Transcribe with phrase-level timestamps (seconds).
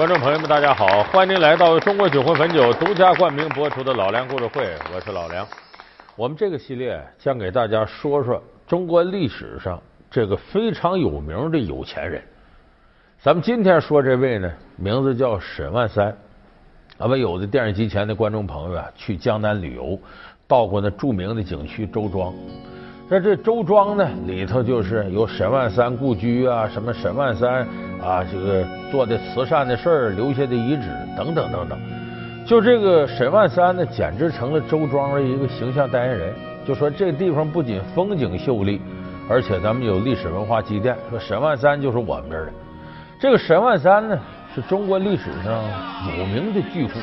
[0.00, 1.02] 观众朋友们，大家好！
[1.12, 4.64] 欢迎您来到中国酒魂汾酒独家冠名播出的《老梁故事会》，
[4.94, 5.46] 我是老梁。
[6.16, 9.78] 我们这个系列将给大家说说中国历史上
[10.10, 12.22] 这个非常有名的有钱人。
[13.20, 16.16] 咱们今天说这位呢，名字叫沈万三。
[16.96, 20.00] 咱们有的电视机前的观众朋友啊，去江南旅游，
[20.48, 22.32] 到过那著名的景区周庄。
[23.12, 27.66] 那这周庄呢，里头就是有沈万三故居啊，什么沈万三
[28.00, 30.82] 啊，这个做的慈善的事儿，留下的遗址
[31.16, 31.76] 等等等等。
[32.46, 36.32] 就这个沈万三呢，简直成了周庄的一个形象代言人。
[36.64, 38.80] 就说这地方不仅风景秀丽，
[39.28, 40.96] 而且咱们有历史文化积淀。
[41.10, 42.52] 说沈万三就是我们这儿的。
[43.18, 44.16] 这个沈万三呢，
[44.54, 45.52] 是中国历史上
[46.16, 47.00] 有名的巨富，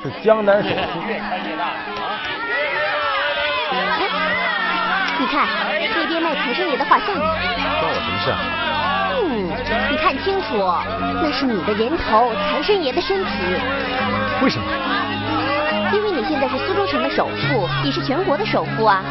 [0.00, 1.00] 是江南首富。
[5.18, 5.46] 你看
[5.94, 8.38] 那边卖财神爷的画像，关我什么事啊？
[9.22, 9.48] 嗯，
[9.90, 10.58] 你看清楚，
[11.22, 13.30] 那是你的人头，财神爷的身体。
[14.42, 14.64] 为什么？
[15.92, 19.02] 因为你现在是苏州城的首富，也是全国的首富啊，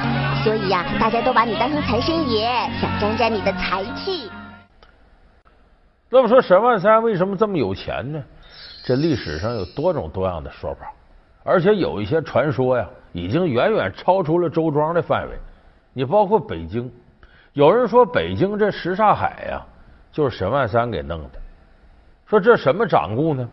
[0.43, 2.49] 所以呀、啊，大家都把你当成财神爷，
[2.81, 4.29] 想沾沾你的财气。
[6.09, 8.21] 那么说沈万三为什么这么有钱呢？
[8.83, 10.91] 这历史上有多种多样的说法，
[11.45, 15.37] 而且有一些传说呀，已经远远超出了周庄的范围。
[15.93, 16.91] 你包括北京，
[17.53, 19.63] 有人说北京这什刹海呀，
[20.11, 21.29] 就是沈万三给弄的。
[22.25, 23.47] 说这什么掌故呢？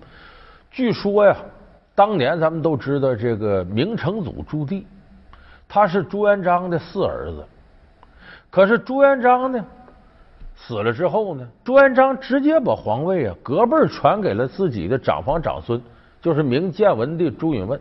[0.71, 1.37] 据说呀，
[1.95, 4.85] 当年咱们都知道这个明成祖朱棣，
[5.69, 7.45] 他是朱元璋的四儿子。
[8.49, 9.65] 可是朱元璋呢
[10.57, 15.81] 死了之后呢，朱元璋直接把皇位啊隔辈传给了自己的长房长孙，
[16.23, 17.79] 就是明建文帝朱允炆。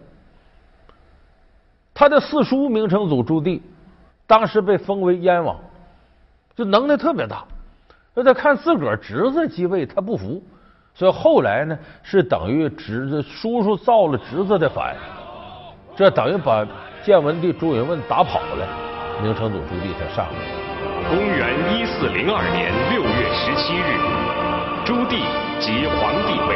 [1.94, 3.62] 他的四叔明成祖朱棣。
[4.30, 5.58] 当时被封为燕王，
[6.56, 7.44] 就能耐特别大。
[8.14, 10.40] 那他看自个儿侄子继位，他不服，
[10.94, 14.96] 所以后来呢是等于侄子叔叔造了侄子的反，
[15.96, 16.64] 这等于把
[17.02, 18.68] 建文帝朱允炆打跑了，
[19.24, 21.10] 明成祖朱棣才上来。
[21.10, 23.98] 公元一四零二年六月十七日，
[24.86, 25.26] 朱棣
[25.60, 26.56] 即皇帝位，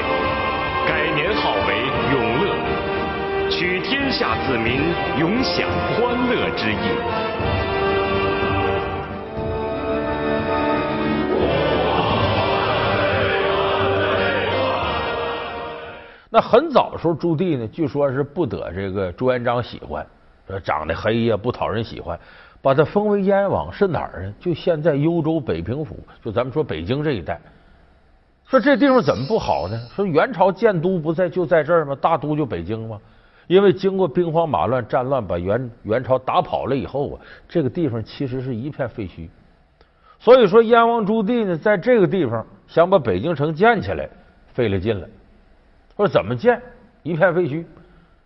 [0.85, 1.73] 改年号为
[2.13, 5.67] 永乐，取天下子民永享
[5.97, 7.62] 欢乐之意。
[16.35, 20.03] 那很早的时候，朱棣呢，据说是不得这个朱元璋喜欢，
[20.47, 22.19] 说长得黑呀，不讨人喜欢，
[22.59, 23.71] 把他封为燕王。
[23.71, 24.33] 是哪儿呢？
[24.39, 25.95] 就现在幽州北平府，
[26.25, 27.39] 就咱们说北京这一带。
[28.47, 29.79] 说这地方怎么不好呢？
[29.95, 31.95] 说元朝建都不在就在这儿吗？
[32.01, 33.00] 大都就北京吗？
[33.45, 39.29] 因为经过兵荒马乱、战乱，把元元朝打跑了以后啊，这个地方其实是一片废墟。
[40.19, 44.09] 所以说，燕王朱棣呢，在这个地方想把北京城建起来，
[44.51, 45.07] 费了劲了。
[45.96, 46.62] 说怎么建？
[47.04, 47.66] 一片废墟。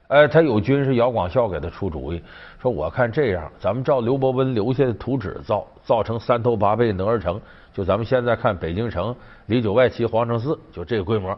[0.09, 2.23] 哎，他有军师姚广孝给他出主意，
[2.61, 7.41] 说我看这样，咱们照刘伯温留下的图纸造，造成三头八臂能而成。
[7.73, 9.13] 就咱们现在看北京城
[9.47, 11.37] 里九外七皇城四，就这个规模。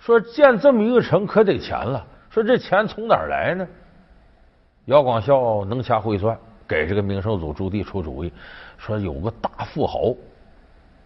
[0.00, 2.04] 说建这么一个城可得钱了。
[2.30, 3.66] 说这钱从哪儿来呢？
[4.86, 8.32] 姚广孝能掐会算，给这个明成祖朱棣出主意，
[8.76, 10.12] 说有个大富豪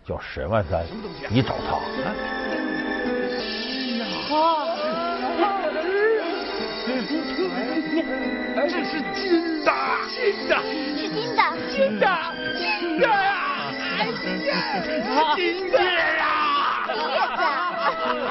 [0.06, 0.84] 叫沈万三，
[1.30, 2.43] 你找他。
[4.30, 4.34] 啊
[8.66, 9.70] 这是金的，
[10.08, 10.56] 金的，
[10.96, 12.06] 是金的，金的，
[12.80, 13.10] 金的呀！
[15.36, 16.22] 金的呀！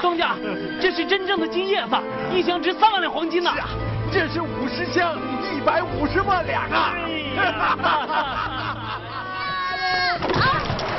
[0.02, 0.36] 东家，
[0.82, 1.96] 这是真正的金叶子，
[2.34, 3.52] 一箱值三万两黄金呢。
[3.52, 3.68] 是啊，
[4.12, 5.16] 这是五十箱，
[5.56, 6.96] 一百五十万两啊！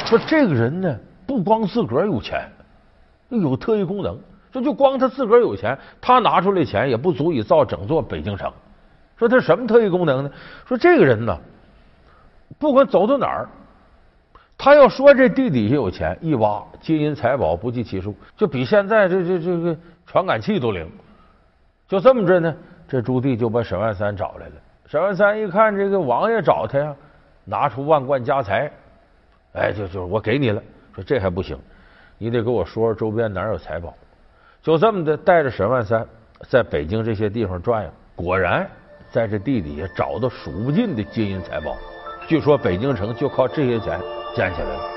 [0.06, 0.96] 说这个人呢，
[1.26, 2.48] 不光自个儿有钱，
[3.30, 4.18] 有特异功能。
[4.54, 8.52] 说就光他自个儿有钱，他拿出来钱也不足以造整座北京城。
[9.16, 10.30] 说他什么特异功能呢？
[10.64, 11.36] 说这个人呢，
[12.56, 13.48] 不管走到哪儿，
[14.56, 20.88] 他要说这地底下有钱，一挖金银财宝不计其数，就比现在这这这个传感器都灵。
[21.88, 22.54] 就这么着呢，
[22.86, 24.52] 这朱棣就把沈万三找来了。
[24.86, 26.94] 沈万三一看这个王爷找他呀，
[27.44, 28.70] 拿出万贯家财，
[29.54, 30.62] 哎，就就我给你了。
[30.94, 31.58] 说这还不行，
[32.18, 33.92] 你得给我说说周边哪有财宝。
[34.64, 36.04] 就这么的带着沈万三
[36.48, 38.68] 在北京这些地方转悠，果然。
[39.12, 41.76] 在这地底下找到数不尽的金银财宝，
[42.26, 44.00] 据说北京城就靠这些钱
[44.34, 44.93] 建起来了。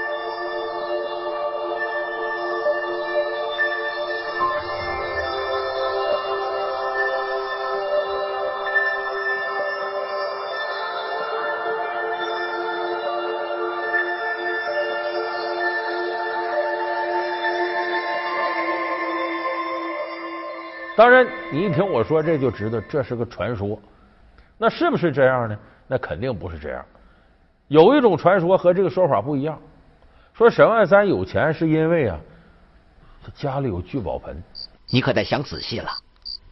[20.97, 23.79] 当然，你一听我说这就知道这是个传说。
[24.57, 25.55] 那是不是这样呢？
[25.85, 26.83] 那肯定不是这样。
[27.67, 29.61] 有一种传说和这个说法不一样，
[30.33, 32.19] 说沈万三有钱是因为啊，
[33.23, 34.41] 他家里有聚宝盆。
[34.87, 35.91] 你可得想仔细了，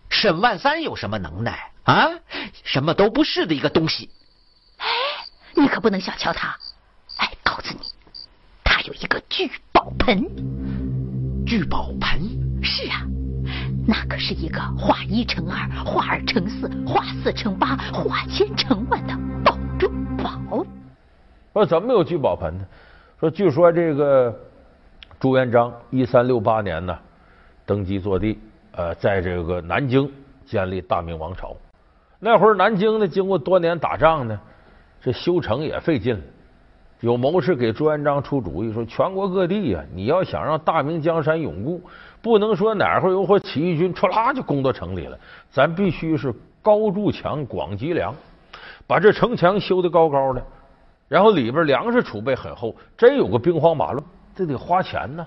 [0.10, 2.12] 沈万三有什么能耐啊？
[2.64, 4.12] 什么都不是的一个东西。
[4.78, 4.86] 哎，
[5.56, 6.56] 你可不能小瞧他。
[7.18, 7.80] 哎，告诉你，
[8.64, 10.24] 他有一个聚宝盆。
[11.48, 12.62] 聚宝盆？
[12.62, 13.08] 是啊。
[13.88, 20.66] 那可是一个化一成二、化二成四、化四成八、化千成万的宝中宝。
[21.54, 22.66] 说怎么有聚宝盆呢？
[23.20, 24.38] 说据说这个
[25.20, 26.98] 朱元璋一三六八年呢
[27.66, 28.38] 登基坐帝，
[28.72, 30.12] 呃，在这个南京
[30.46, 31.56] 建立大明王朝。
[32.20, 34.40] 那会儿南京呢，经过多年打仗呢，
[35.02, 36.24] 这修城也费劲了。
[37.06, 41.80] 有谋士给朱元璋出主意说：全国各地呀，你要想让大明江山永固。
[42.20, 45.16] 不能说哪会有伙起义军唰啦就攻到城里了，
[45.52, 48.12] 咱必须是高筑墙、广积粮，
[48.88, 50.42] 把这城墙修得高高的，
[51.08, 52.76] 然后里边粮食储备很厚。
[52.98, 54.04] 真有个兵荒马乱，
[54.34, 55.24] 这得花钱呢。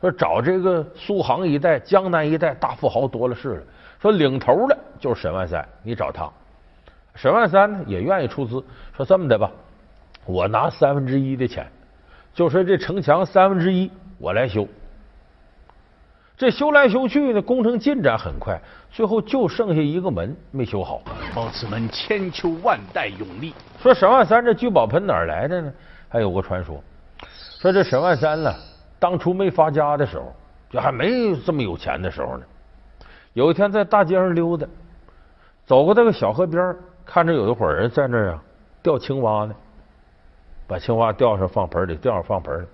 [0.00, 3.62] 说找这个苏杭一带、江南一带大富豪多了是了。
[4.00, 6.26] 说领头的就是沈万三，你找他。
[7.14, 8.64] 沈万三呢也愿意出资，
[8.96, 9.50] 说这么的吧，
[10.28, 11.66] 我拿三分之一的钱，
[12.34, 14.68] 就说这城墙三分之一我来修。
[16.36, 18.60] 这修来修去呢，工程进展很快，
[18.90, 21.00] 最后就剩下一个门没修好。
[21.34, 23.54] 包此门千秋万代永立。
[23.80, 25.72] 说沈万三这聚宝盆哪儿来的呢？
[26.10, 26.78] 还有个传说，
[27.58, 28.54] 说这沈万三呢，
[28.98, 30.30] 当初没发家的时候，
[30.68, 32.44] 就还没这么有钱的时候呢。
[33.32, 34.66] 有一天在大街上溜达，
[35.64, 36.76] 走过那个小河边，
[37.06, 38.42] 看着有一伙人在那儿啊
[38.82, 39.54] 钓青蛙呢，
[40.68, 42.66] 把青蛙钓上放盆里，钓上放盆里。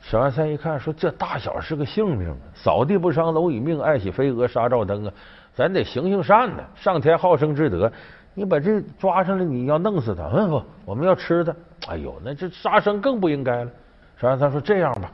[0.00, 5.12] 沈万三一看，说：“这大小是个性命，扫地不伤蝼蚁命，爱惜飞蛾杀照灯啊！
[5.52, 7.92] 咱得行行善呢，上天好生之德。
[8.32, 10.22] 你把这抓上来，你要弄死他？
[10.32, 11.54] 嗯，不，我们要吃他。
[11.88, 13.70] 哎呦，那这杀生更不应该了。”
[14.16, 15.10] 沈万三说：“这样吧，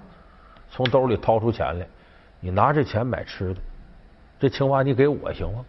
[0.70, 1.87] 从兜里掏出钱来，
[2.38, 3.60] 你拿这钱买吃的。
[4.38, 5.64] 这青蛙你给我行吗？”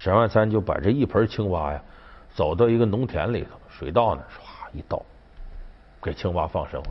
[0.00, 1.80] 沈万三就把这一盆青蛙呀，
[2.34, 5.02] 走到一个农田里头，水稻呢，唰一倒，
[6.02, 6.86] 给青蛙放生了。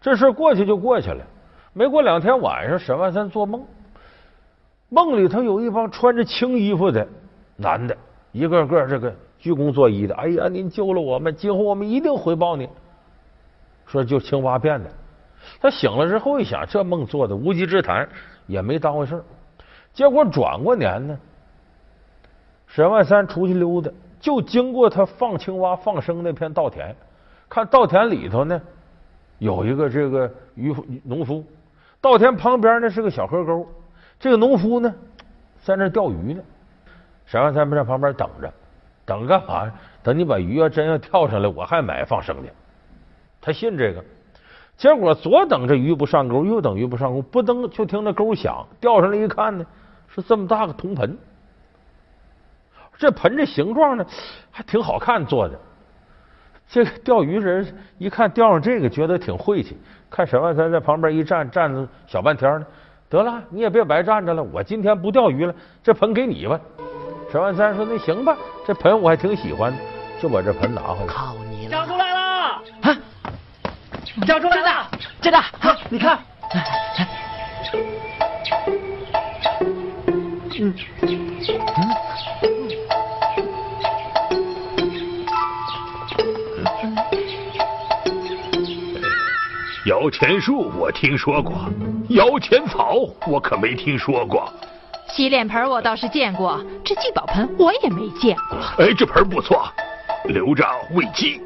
[0.00, 1.24] 这事过去就过去了。
[1.72, 3.64] 没过两天晚上，沈万三做梦，
[4.88, 7.06] 梦里头有一帮穿着青衣服的
[7.56, 7.96] 男的，
[8.32, 10.14] 一个个这个鞠躬作揖的。
[10.14, 12.68] 哎呀，您救了我们，今后我们一定回报您。
[13.86, 14.90] 说就青蛙变的。
[15.60, 18.08] 他醒了之后一想，这梦做的无稽之谈，
[18.46, 19.22] 也没当回事。
[19.92, 21.18] 结果转过年呢，
[22.66, 23.90] 沈万三出去溜达，
[24.20, 26.94] 就经过他放青蛙放生那片稻田，
[27.48, 28.60] 看稻田里头呢。
[29.38, 31.44] 有一个这个渔夫农夫，
[32.00, 33.66] 稻田旁边呢是个小河沟，
[34.18, 34.94] 这个农夫呢
[35.60, 36.40] 在那钓鱼呢。
[37.26, 38.50] 沈万三不在旁边等着，
[39.04, 39.70] 等干嘛？
[40.02, 42.50] 等你把鱼要真要跳上来，我还买放生去。
[43.40, 44.04] 他信这个，
[44.76, 49.66] 结果左等这鱼不上钩，右等鱼不上钩，不登就听那钩响，钓上来一看呢，
[50.08, 51.18] 是这么大个铜盆。
[52.96, 54.06] 这盆这形状呢
[54.52, 55.58] 还挺好看做的。
[56.68, 57.66] 这个钓鱼人
[57.98, 59.78] 一看钓上这个，觉得挺晦气。
[60.10, 62.66] 看沈万三在旁边一站，站着小半天呢。
[63.08, 66.58] 得了，你也别白站着了，我今天不钓鱼了，这盆给你吧。
[67.30, 69.72] 沈万三说：“那行吧，这盆我还挺喜欢，
[70.20, 71.70] 就把这盆拿回来。”靠你了！
[71.70, 72.20] 钓出来了！
[72.82, 72.96] 啊，
[74.26, 74.90] 长出来了！
[75.20, 76.18] 真的，好，你看。
[80.56, 80.93] 嗯嗯。
[89.94, 91.70] 摇钱树我听说过，
[92.08, 92.96] 摇钱草
[93.28, 94.52] 我可没听说过。
[95.06, 98.58] 洗脸盆我倒是见过，这聚宝盆我也没见过。
[98.84, 99.64] 哎，这盆不错，
[100.24, 101.40] 留着喂鸡。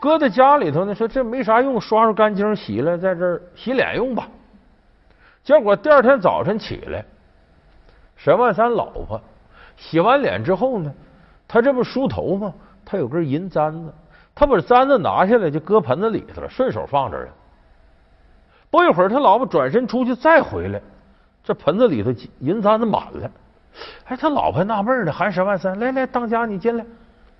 [0.00, 4.26] 搁在家里头呢，说这没啥用，刷刷干净洗了，在这儿洗脸用吧。
[5.44, 7.04] 结果第二天早晨起来，
[8.16, 9.20] 沈万三老婆
[9.76, 10.90] 洗完脸之后呢，
[11.46, 12.54] 他这不梳头吗？
[12.86, 13.92] 他有根银簪子，
[14.34, 17.32] 他把簪子拿下来就搁盆子里头了，顺手放这儿了。
[18.70, 20.80] 不一会儿，他老婆转身出去，再回来，
[21.42, 23.30] 这盆子里头银簪子满了。
[24.04, 26.84] 哎，他老婆纳闷呢，喊沈万三来来，当家你进来，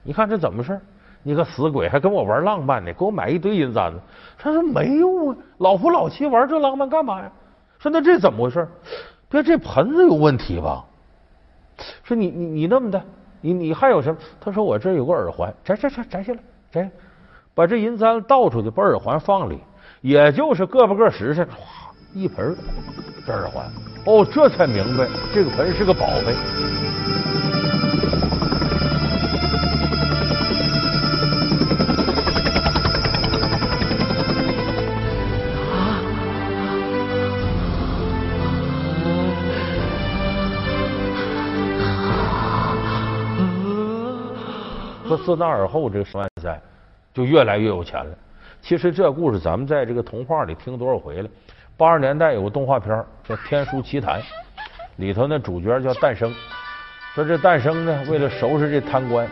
[0.03, 0.81] 你看这怎么事？
[1.23, 2.93] 你个死鬼，还跟我玩浪漫呢？
[2.95, 4.01] 给我买一堆银簪子。
[4.39, 7.31] 他说没用啊，老夫老妻玩这浪漫干嘛呀？
[7.79, 8.67] 说那这怎么回事？
[9.29, 10.85] 对，这盆子有问题吧？
[12.03, 13.03] 说你你你那么的，
[13.41, 14.19] 你你还有什么？
[14.41, 16.39] 他说我这有个耳环，摘摘摘摘下来，
[16.71, 16.91] 摘，
[17.55, 19.61] 把这银簪倒出去，把耳环放里。
[20.01, 21.51] 也就是个把个时辰，唰，
[22.15, 22.57] 一盆
[23.27, 23.67] 这耳环。
[24.07, 26.35] 哦，这才明白这个盆是个宝贝。
[45.07, 46.59] 说自那而后，这个沈万三
[47.13, 48.17] 就越来越有钱了。
[48.63, 51.29] 其实这故事咱们在这个童话里听多少回了？
[51.77, 54.21] 八十年代有个动画片叫《天书奇谭》，
[54.97, 56.33] 里头那主角叫诞生。
[57.15, 59.27] 说这诞生呢，为了收拾这贪官，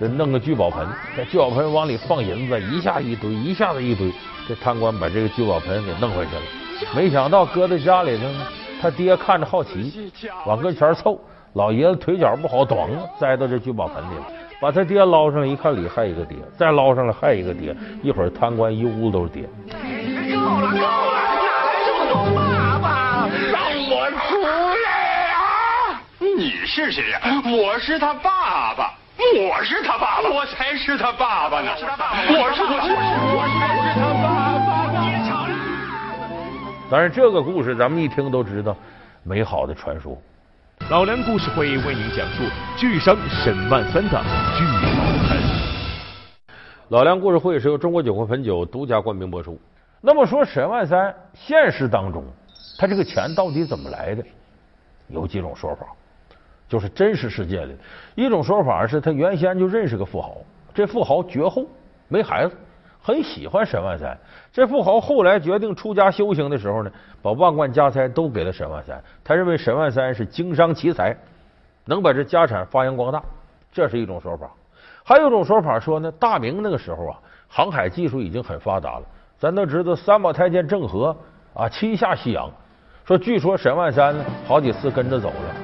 [0.00, 4.10] 就弄个聚宝盆，这聚宝盆往里放银子，一下一堆，一下子一堆。
[4.48, 6.42] 这贪官把这个聚宝盆给弄回去了，
[6.94, 8.46] 没想到搁在家里头呢，
[8.80, 10.10] 他爹看着好奇，
[10.46, 11.20] 往跟前凑，
[11.52, 12.88] 老爷子腿脚不好，咣
[13.20, 14.24] 栽到这聚宝盆里了。
[14.58, 19.42] 把他爹捞上来一看，里还有一个爹，再捞上来还有一个爹，一会儿贪官一屋都是爹。
[19.42, 20.82] 够了够了，哪
[21.12, 23.28] 来这么多爸爸？
[23.52, 23.60] 让
[23.90, 24.48] 我出来
[25.34, 26.00] 啊！
[26.18, 27.20] 你是谁呀？
[27.44, 31.72] 我是他爸爸，我是他爸爸，我才是他爸爸呢！
[31.72, 32.94] 我是他爸爸，我是我是
[33.36, 34.24] 我才是他爸
[34.58, 35.04] 爸！
[35.04, 35.52] 别吵了。
[36.90, 38.74] 当然，这个故事咱们一听都知道，
[39.22, 40.16] 美好的传说。
[40.84, 42.44] 老梁故事会为您讲述
[42.76, 44.10] 巨商沈万三的
[44.56, 45.36] 巨老盆。
[46.90, 49.60] 老梁故事会是由中国酒会汾酒独家冠名播出。
[50.00, 52.22] 那么说沈万三现实当中，
[52.78, 54.22] 他这个钱到底怎么来的？
[55.08, 55.88] 有几种说法，
[56.68, 57.74] 就是真实世界里，
[58.14, 60.36] 一种说法是他原先就认识个富豪，
[60.72, 61.66] 这富豪绝后，
[62.06, 62.56] 没孩子。
[63.06, 64.18] 很喜欢沈万三，
[64.52, 66.90] 这富豪后来决定出家修行的时候呢，
[67.22, 69.00] 把万贯家财都给了沈万三。
[69.22, 71.16] 他认为沈万三是经商奇才，
[71.84, 73.22] 能把这家产发扬光大，
[73.70, 74.50] 这是一种说法。
[75.04, 79.02] 还有一种说法说呢，大明那个时候啊，航海技术已经很发达了。
[79.38, 81.16] 咱都知道三宝太监郑和
[81.54, 82.50] 啊，七下西洋。
[83.04, 85.54] 说据说沈万三呢，好几次跟着走了，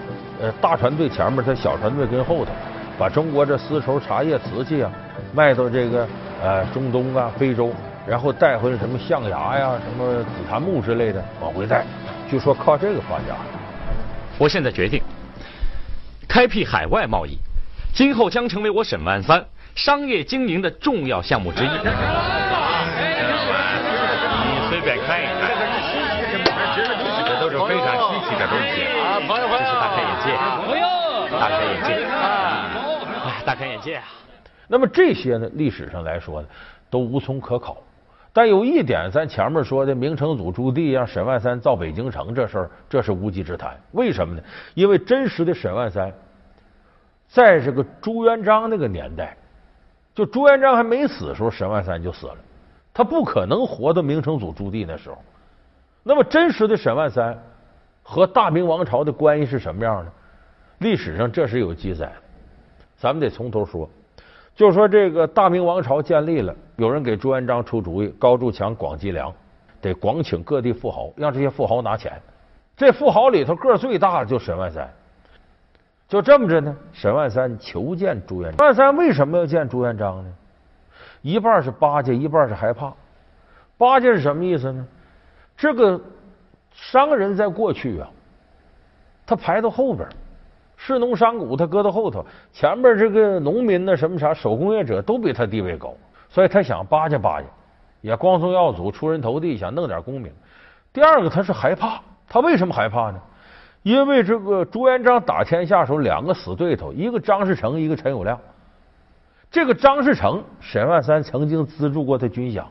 [0.43, 2.53] 呃，大船队前面，他小船队跟后头，
[2.97, 4.93] 把中国这丝绸、茶叶、瓷器啊，
[5.33, 6.07] 卖到这个。
[6.45, 7.73] 呃，中东啊，非洲，
[8.05, 11.85] 然后带回来什么象牙呀、什么紫檀木之类的往回带，
[12.29, 13.37] 据说靠这个发家。
[14.39, 15.01] 我现在决定
[16.29, 17.39] 开辟海外贸易，
[17.95, 19.45] 今后将成为我沈万三
[19.77, 21.69] 商业经营的重要项目之一。
[21.69, 21.71] 你
[24.69, 25.49] 随便看一看，
[27.29, 29.23] 这都是非常稀奇的东西啊！
[29.29, 30.35] 朋友，这是大开眼界，
[30.67, 30.85] 朋友，
[31.39, 32.67] 大开眼界啊！
[33.27, 34.03] 哎，大开眼界啊！
[34.69, 36.49] 那么这些呢，历史上来说呢，
[36.89, 37.77] 都无从可考。
[38.35, 43.79] 但有一点，咱前面说的明成祖朱棣让沈万三造北京城这事儿，这是无稽之谈。
[43.91, 44.43] 为什么呢？
[44.73, 46.11] 因为真实的沈万三，
[47.29, 49.37] 在这个朱元璋那个年代，
[50.15, 52.37] 就朱元璋还没死的时候，沈万三就死了，
[52.95, 55.19] 他不可能活到明成祖朱棣那时候。
[56.03, 57.39] 那么真实的沈万三
[58.03, 60.11] 和大明王朝的关系是什么样呢？
[60.79, 62.13] 历史上这是有记载的，
[62.97, 63.87] 咱们得从头说。
[64.55, 69.33] 就说这个大明王朝建立了，有人给朱元璋出主意，高筑墙，广积粮，
[69.81, 72.21] 得广请各地富豪，让这些富豪拿钱。
[72.77, 74.91] 这富豪里头个最大的就沈万三，
[76.09, 76.77] 就这么着呢。
[76.93, 78.67] 沈万三求见朱元璋。
[78.67, 80.33] 万三为什么要见朱元璋呢？
[81.23, 82.93] 一半是巴结，一半是害怕。
[83.79, 84.87] 巴结是什么意思呢？
[85.57, 86.01] 这个
[86.73, 88.11] 商人在过去啊，
[89.27, 90.07] 他排到后边。
[90.85, 95.95] 士农商贾，他搁到后头，前边这个农民呢，什么啥手工业者都比他地位高，
[96.29, 97.47] 所以他想巴结巴结，
[98.01, 100.33] 也光宗耀祖，出人头地，想弄点功名。
[100.93, 103.21] 第二个，他是害怕，他为什么害怕呢？
[103.85, 108.37] 因为这个朱元璋打天下时候，两个死对头，一个张士诚，一个陈友谅。
[109.53, 112.65] 这个张士诚，沈万三曾经资助过他军饷。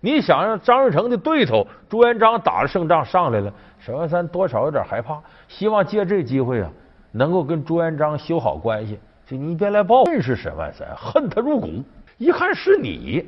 [0.00, 6.70] 你想让张士诚的对头朱元璋打了胜仗上来了，沈万三多少有点害怕，希望借这机会啊。
[7.12, 10.04] 能够跟朱元璋修好关系，就你别来报。
[10.04, 11.68] 认识沈万三，恨他入骨。
[12.18, 13.24] 一看是你，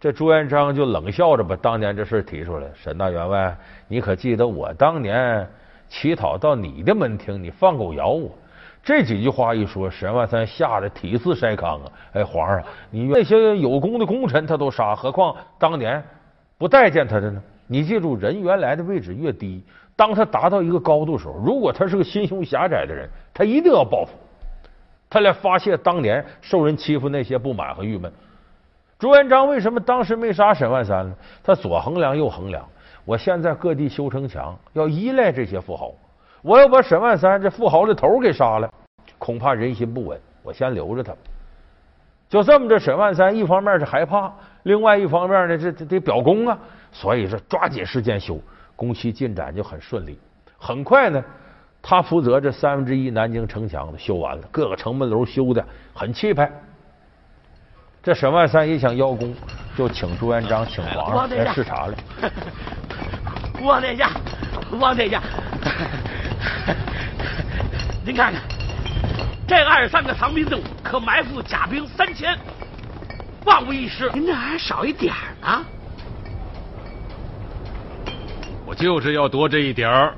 [0.00, 2.68] 这朱元璋就冷笑着把当年这事提出来。
[2.74, 3.56] 沈大员外，
[3.88, 5.46] 你可记得我当年
[5.88, 8.30] 乞讨到你的门庭，你放狗咬我？
[8.82, 11.92] 这几句话一说，沈万三吓得体似筛糠啊！
[12.12, 16.04] 哎，皇上，你那些有功的功臣他都杀，何况当年
[16.58, 17.42] 不待见他的呢？
[17.66, 19.64] 你记住，人原来的位置越低。
[19.96, 24.12] 当他达到一个高度时候，如果他是个心胸狭窄的人，他一定要报复，
[25.08, 28.12] 他来发泄当年受人欺负那些不满和郁闷。
[28.98, 31.14] 朱元璋为什么当时没杀沈万三呢？
[31.42, 32.66] 他左衡量右衡量，
[33.04, 35.92] 我现在各地修城墙，要依赖这些富豪，
[36.42, 38.72] 我要把沈万三这富豪的头给杀了，
[39.18, 41.12] 恐怕人心不稳，我先留着他。
[42.28, 44.32] 就这么着，沈万三一方面是害怕，
[44.64, 46.58] 另外一方面呢，这这得表功啊，
[46.90, 48.40] 所以说抓紧时间修。
[48.76, 50.18] 工期进展就很顺利，
[50.58, 51.22] 很快呢，
[51.80, 55.64] 他负责这三分之一南京城墙修完了，各个城门楼修的
[55.94, 56.50] 很气派。
[58.02, 59.34] 这沈万三也想邀功，
[59.76, 61.94] 就请朱元璋、请皇上来视察了。
[63.62, 64.10] 王殿下，
[64.78, 65.22] 王殿下，
[68.04, 68.42] 您看看，
[69.48, 72.36] 这二十三个藏兵队伍可埋伏甲兵三千，
[73.46, 74.10] 万无一失。
[74.12, 75.64] 您这还少一点呢。
[78.74, 80.14] 就是要夺这一点儿。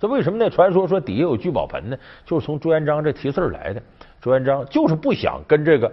[0.00, 1.96] 这为什么那传说说底下有聚宝盆呢？
[2.24, 3.82] 就是从朱元璋这提事来的。
[4.20, 5.92] 朱元璋就是不想跟这个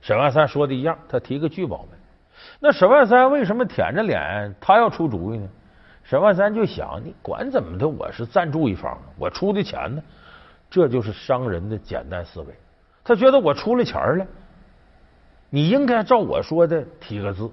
[0.00, 1.88] 沈万三说的一样，他提个聚宝盆。
[2.60, 5.48] 那沈万三为什么舔着脸他要出主意呢？
[6.04, 10.02] 沈万三就想，你管怎么的，我是赞助一方，我出的钱呢，
[10.70, 12.46] 这就是商人的简单思维。
[13.04, 14.26] 他觉得我出了钱了，
[15.50, 17.50] 你应该照我说的提个字，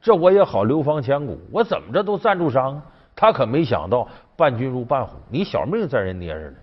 [0.00, 1.38] 这我也好流芳千古。
[1.50, 2.80] 我怎么着都赞助商，
[3.14, 4.06] 他可没想到。
[4.38, 6.56] 伴君如伴虎，你小命在人捏着呢。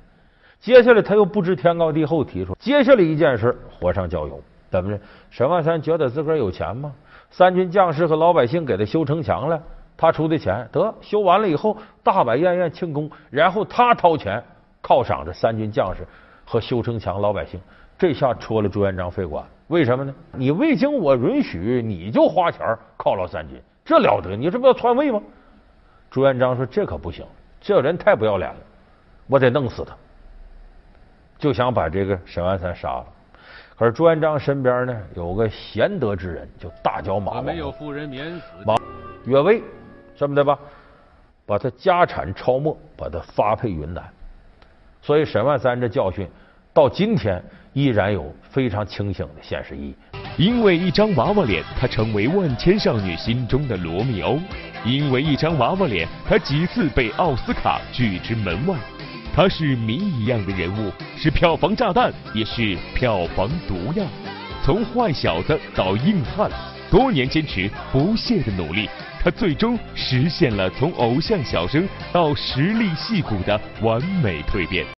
[0.59, 5.03] 接下来他又不知天高地厚提出，接下来一件事火上浇油，怎么着？
[5.31, 6.93] 沈万三觉得自个儿有钱吗？
[7.31, 9.59] 三军将士和老百姓给他修城墙了，
[9.97, 14.43] 他出的钱得修完了以后，大摆宴宴庆功，然后他掏钱
[14.83, 16.05] 犒赏这三军将士
[16.45, 17.59] 和修城墙老百姓。
[17.97, 20.13] 这下戳了朱元璋肺管，为什么呢？
[20.33, 24.35] 你未经我允许，你就花钱犒劳三军，这了得？
[24.35, 25.19] 你这不要篡位吗？
[26.11, 27.25] 朱元璋说：“这可不行。”
[27.59, 28.59] 这人太不要脸了，
[29.25, 29.95] 我得弄死他，
[31.39, 33.05] 就想把这个沈万三杀了。
[33.75, 38.75] 可是朱元璋身边呢有个贤德之人，就大脚马王，没有夫人免死，马
[39.25, 39.63] 岳威
[40.15, 40.59] 这么的吧，
[41.47, 44.07] 把他家产抄没，把他发配云南。
[45.01, 46.29] 所以沈万三这教训
[46.73, 47.39] 到今天
[47.73, 49.95] 依然有非常清醒的现实意义。
[50.37, 54.39] 因为一张娃娃脸，他成为万千少女心中的罗密欧；
[54.83, 58.75] 因为一张娃娃脸，他几次被奥斯卡拒之门外。
[59.35, 64.03] 他是谜一样的人物，是票房炸弹，也是票房毒药。
[64.63, 66.49] 从坏小子到硬汉，
[66.89, 74.83] 多年坚持不懈的努力，他最终实现了从偶像小生到实力戏骨的完美蜕变。